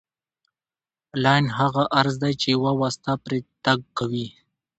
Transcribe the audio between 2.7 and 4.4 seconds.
واسطه پرې تګ کوي